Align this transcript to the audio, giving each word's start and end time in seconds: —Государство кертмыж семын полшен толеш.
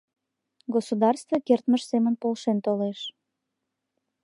—Государство 0.75 1.35
кертмыж 1.47 1.81
семын 1.91 2.15
полшен 2.21 2.57
толеш. 2.65 2.99